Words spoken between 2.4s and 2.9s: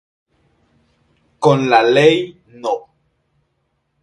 No.